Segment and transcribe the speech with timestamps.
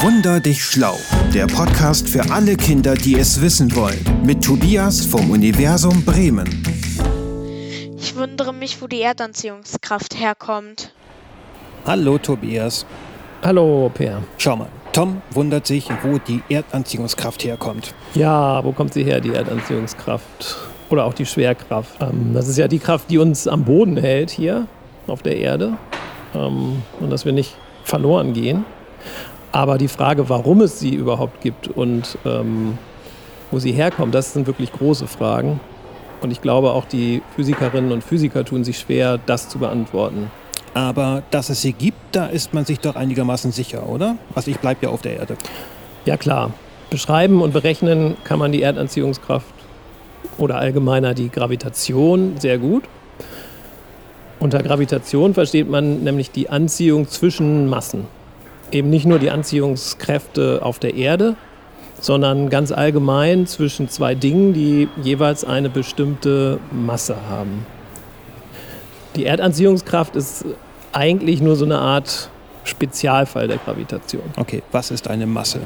[0.00, 0.96] Wunder dich schlau.
[1.34, 3.98] Der Podcast für alle Kinder, die es wissen wollen.
[4.24, 6.46] Mit Tobias vom Universum Bremen.
[7.98, 10.94] Ich wundere mich, wo die Erdanziehungskraft herkommt.
[11.84, 12.86] Hallo Tobias.
[13.42, 14.22] Hallo Per.
[14.36, 17.92] Schau mal, Tom wundert sich, wo die Erdanziehungskraft herkommt.
[18.14, 20.58] Ja, wo kommt sie her, die Erdanziehungskraft?
[20.90, 22.00] Oder auch die Schwerkraft.
[22.00, 24.68] Ähm, das ist ja die Kraft, die uns am Boden hält hier
[25.08, 25.76] auf der Erde.
[26.36, 28.64] Ähm, und dass wir nicht verloren gehen.
[29.58, 32.78] Aber die Frage, warum es sie überhaupt gibt und ähm,
[33.50, 35.58] wo sie herkommt, das sind wirklich große Fragen.
[36.20, 40.30] Und ich glaube, auch die Physikerinnen und Physiker tun sich schwer, das zu beantworten.
[40.74, 44.14] Aber dass es sie gibt, da ist man sich doch einigermaßen sicher, oder?
[44.32, 45.36] Also ich bleibe ja auf der Erde.
[46.04, 46.52] Ja klar.
[46.90, 49.54] Beschreiben und berechnen kann man die Erdanziehungskraft
[50.38, 52.84] oder allgemeiner die Gravitation sehr gut.
[54.38, 58.06] Unter Gravitation versteht man nämlich die Anziehung zwischen Massen.
[58.70, 61.36] Eben nicht nur die Anziehungskräfte auf der Erde,
[62.00, 67.66] sondern ganz allgemein zwischen zwei Dingen, die jeweils eine bestimmte Masse haben.
[69.16, 70.44] Die Erdanziehungskraft ist
[70.92, 72.30] eigentlich nur so eine Art
[72.64, 74.22] Spezialfall der Gravitation.
[74.36, 75.60] Okay, was ist eine Masse?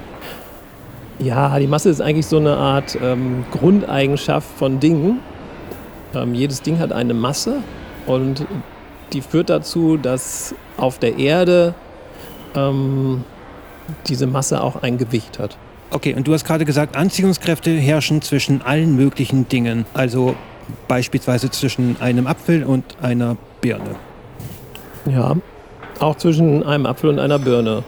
[1.19, 5.21] Ja, die Masse ist eigentlich so eine Art ähm, Grundeigenschaft von Dingen.
[6.15, 7.57] Ähm, jedes Ding hat eine Masse
[8.07, 8.47] und
[9.13, 11.75] die führt dazu, dass auf der Erde
[12.55, 13.25] ähm,
[14.07, 15.57] diese Masse auch ein Gewicht hat.
[15.91, 19.85] Okay, und du hast gerade gesagt, Anziehungskräfte herrschen zwischen allen möglichen Dingen.
[19.93, 20.35] Also
[20.89, 23.97] beispielsweise zwischen einem Apfel und einer Birne.
[25.05, 25.37] Ja,
[26.01, 27.83] auch zwischen einem Apfel und einer Birne.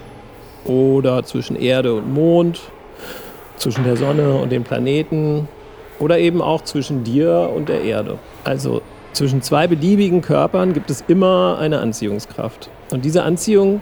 [0.66, 2.60] Oder zwischen Erde und Mond,
[3.56, 5.48] zwischen der Sonne und den Planeten.
[5.98, 8.18] Oder eben auch zwischen dir und der Erde.
[8.42, 12.68] Also zwischen zwei beliebigen Körpern gibt es immer eine Anziehungskraft.
[12.90, 13.80] Und diese Anziehung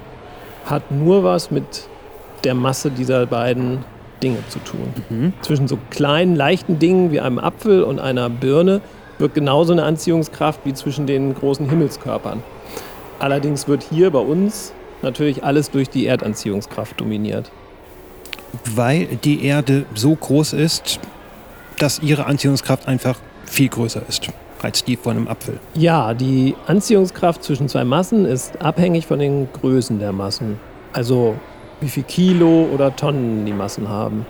[0.64, 1.88] hat nur was mit
[2.44, 3.84] der Masse dieser beiden
[4.22, 4.92] Dinge zu tun.
[5.10, 5.32] Mhm.
[5.42, 8.80] Zwischen so kleinen, leichten Dingen wie einem Apfel und einer Birne
[9.18, 12.42] wirkt genauso eine Anziehungskraft wie zwischen den großen Himmelskörpern.
[13.18, 17.50] Allerdings wird hier bei uns natürlich alles durch die Erdanziehungskraft dominiert.
[18.74, 21.00] Weil die Erde so groß ist,
[21.78, 24.28] dass ihre Anziehungskraft einfach viel größer ist
[24.62, 25.58] als die von einem Apfel.
[25.74, 30.58] Ja, die Anziehungskraft zwischen zwei Massen ist abhängig von den Größen der Massen.
[30.92, 31.34] Also
[31.80, 34.24] wie viel Kilo oder Tonnen die Massen haben.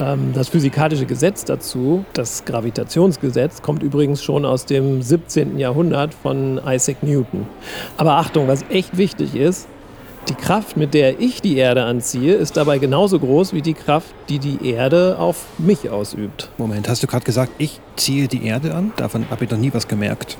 [0.00, 5.58] Ähm, das physikalische Gesetz dazu, das Gravitationsgesetz, kommt übrigens schon aus dem 17.
[5.58, 7.46] Jahrhundert von Isaac Newton.
[7.96, 9.68] Aber Achtung, was echt wichtig ist,
[10.30, 14.14] die Kraft, mit der ich die Erde anziehe, ist dabei genauso groß wie die Kraft,
[14.28, 16.48] die die Erde auf mich ausübt.
[16.56, 18.92] Moment, hast du gerade gesagt, ich ziehe die Erde an?
[18.96, 20.38] Davon habe ich noch nie was gemerkt.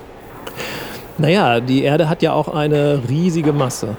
[1.19, 3.97] Naja, die Erde hat ja auch eine riesige Masse.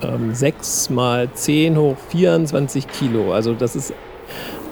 [0.00, 3.32] Ähm, 6 mal 10 hoch 24 Kilo.
[3.32, 3.92] Also das ist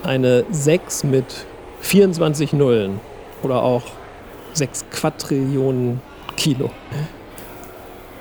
[0.05, 1.47] eine 6 mit
[1.81, 3.01] 24 Nullen.
[3.43, 3.83] Oder auch
[4.53, 6.01] 6 Quadrillionen
[6.37, 6.71] Kilo.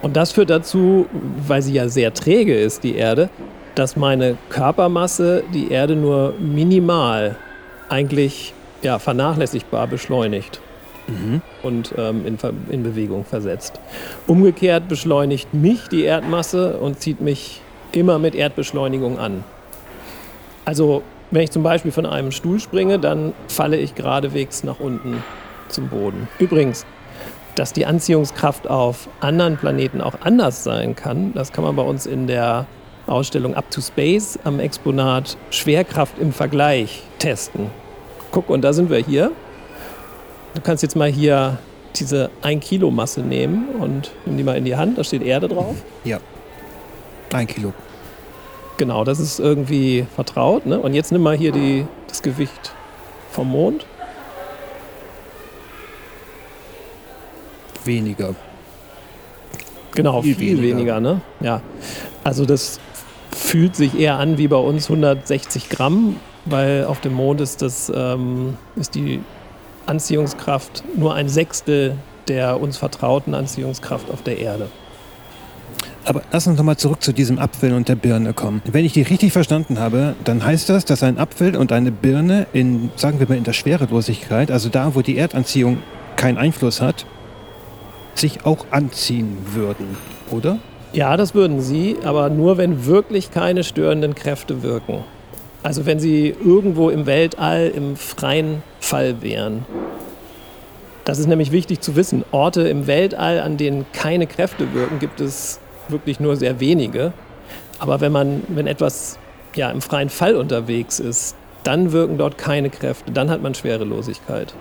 [0.01, 1.07] Und das führt dazu,
[1.47, 3.29] weil sie ja sehr träge ist, die Erde,
[3.75, 7.35] dass meine Körpermasse die Erde nur minimal
[7.89, 10.59] eigentlich ja, vernachlässigbar beschleunigt
[11.07, 11.41] mhm.
[11.63, 12.37] und ähm, in,
[12.69, 13.79] in Bewegung versetzt.
[14.27, 19.43] Umgekehrt beschleunigt mich die Erdmasse und zieht mich immer mit Erdbeschleunigung an.
[20.65, 25.23] Also wenn ich zum Beispiel von einem Stuhl springe, dann falle ich geradewegs nach unten
[25.69, 26.27] zum Boden.
[26.39, 26.85] Übrigens,
[27.57, 32.05] dass die Anziehungskraft auf anderen Planeten auch anders sein kann, das kann man bei uns
[32.05, 32.67] in der
[33.07, 37.69] Ausstellung Up to Space am Exponat Schwerkraft im Vergleich testen.
[38.31, 39.31] Guck, und da sind wir hier.
[40.53, 41.57] Du kannst jetzt mal hier
[41.95, 45.47] diese 1 Kilo Masse nehmen und nimm die mal in die Hand, da steht Erde
[45.47, 45.75] drauf.
[46.03, 46.19] Ja,
[47.33, 47.73] 1 Kilo.
[48.77, 50.67] Genau, das ist irgendwie vertraut.
[50.67, 50.79] Ne?
[50.79, 52.73] Und jetzt nimm mal hier die, das Gewicht
[53.31, 53.87] vom Mond.
[57.87, 58.35] Weniger.
[59.95, 60.97] Genau, viel, viel weniger.
[60.97, 61.21] weniger, ne?
[61.39, 61.61] Ja.
[62.23, 62.79] Also das
[63.31, 67.91] fühlt sich eher an wie bei uns 160 Gramm, weil auf dem Mond ist, das,
[67.95, 69.21] ähm, ist die
[69.87, 71.97] Anziehungskraft nur ein Sechstel
[72.27, 74.67] der uns vertrauten Anziehungskraft auf der Erde.
[76.05, 78.61] Aber lass uns nochmal zurück zu diesem Apfel und der Birne kommen.
[78.65, 82.47] Wenn ich die richtig verstanden habe, dann heißt das, dass ein Apfel und eine Birne
[82.53, 85.79] in, sagen wir mal, in der Schwerelosigkeit, also da, wo die Erdanziehung
[86.15, 87.05] keinen Einfluss hat,
[88.19, 89.97] sich auch anziehen würden,
[90.31, 90.59] oder?
[90.93, 95.03] Ja, das würden sie, aber nur wenn wirklich keine störenden Kräfte wirken.
[95.63, 99.65] Also wenn sie irgendwo im Weltall im freien Fall wären.
[101.03, 102.23] Das ist nämlich wichtig zu wissen.
[102.31, 107.13] Orte im Weltall, an denen keine Kräfte wirken, gibt es wirklich nur sehr wenige.
[107.79, 109.17] Aber wenn man, wenn etwas
[109.55, 114.53] ja, im freien Fall unterwegs ist, dann wirken dort keine Kräfte, dann hat man Schwerelosigkeit.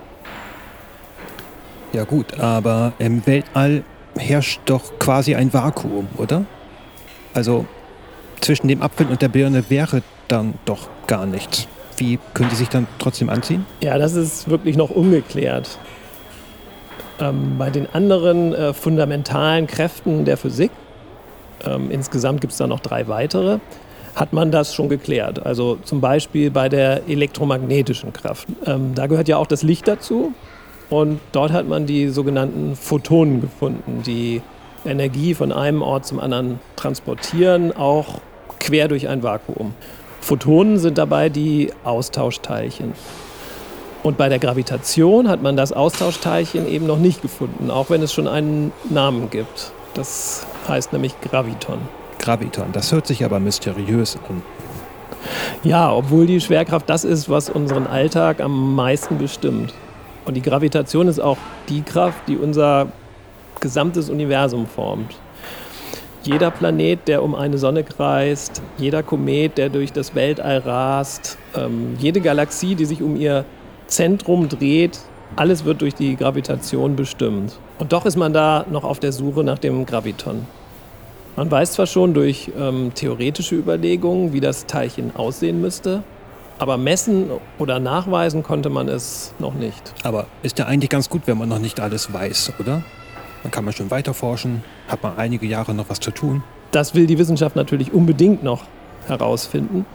[1.93, 3.83] Ja gut, aber im Weltall
[4.17, 6.45] herrscht doch quasi ein Vakuum, oder?
[7.33, 7.65] Also
[8.41, 11.67] zwischen dem Apfel und der Birne wäre dann doch gar nichts.
[11.97, 13.65] Wie können die sich dann trotzdem anziehen?
[13.81, 15.79] Ja, das ist wirklich noch ungeklärt.
[17.19, 20.71] Ähm, bei den anderen äh, fundamentalen Kräften der Physik,
[21.65, 23.59] ähm, insgesamt gibt es da noch drei weitere,
[24.13, 25.43] hat man das schon geklärt.
[25.43, 28.47] Also zum Beispiel bei der elektromagnetischen Kraft.
[28.65, 30.33] Ähm, da gehört ja auch das Licht dazu.
[30.89, 34.41] Und dort hat man die sogenannten Photonen gefunden, die
[34.85, 38.19] Energie von einem Ort zum anderen transportieren, auch
[38.59, 39.73] quer durch ein Vakuum.
[40.21, 42.93] Photonen sind dabei die Austauschteilchen.
[44.03, 48.13] Und bei der Gravitation hat man das Austauschteilchen eben noch nicht gefunden, auch wenn es
[48.13, 49.71] schon einen Namen gibt.
[49.93, 51.79] Das heißt nämlich Graviton.
[52.19, 54.41] Graviton, das hört sich aber mysteriös an.
[55.63, 59.73] Ja, obwohl die Schwerkraft das ist, was unseren Alltag am meisten bestimmt.
[60.27, 61.37] Und die Gravitation ist auch
[61.69, 62.87] die Kraft, die unser
[63.61, 65.15] gesamtes Universum formt.
[66.23, 71.95] Jeder Planet, der um eine Sonne kreist, jeder Komet, der durch das Weltall rast, ähm,
[71.97, 73.45] jede Galaxie, die sich um ihr
[73.87, 74.99] Zentrum dreht,
[75.37, 77.57] alles wird durch die Gravitation bestimmt.
[77.79, 80.45] Und doch ist man da noch auf der Suche nach dem Graviton.
[81.37, 86.03] Man weiß zwar schon durch ähm, theoretische Überlegungen, wie das Teilchen aussehen müsste,
[86.59, 89.93] aber messen oder nachweisen konnte man es noch nicht.
[90.03, 92.83] Aber ist ja eigentlich ganz gut, wenn man noch nicht alles weiß, oder?
[93.43, 96.43] Dann kann man schon weiter forschen, hat man einige Jahre noch was zu tun.
[96.71, 98.65] Das will die Wissenschaft natürlich unbedingt noch
[99.07, 99.85] herausfinden.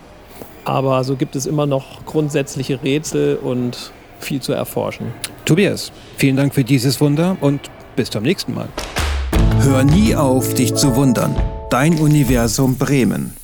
[0.64, 5.12] Aber so gibt es immer noch grundsätzliche Rätsel und viel zu erforschen.
[5.44, 8.68] Tobias, vielen Dank für dieses Wunder und bis zum nächsten Mal.
[9.60, 11.36] Hör nie auf, dich zu wundern.
[11.70, 13.41] Dein Universum Bremen.